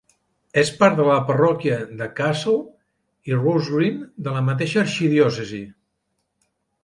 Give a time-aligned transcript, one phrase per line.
[0.59, 2.57] És part de la parròquia de Cashel
[3.31, 5.61] i Rosegreen de la mateixa arxidiòcesi.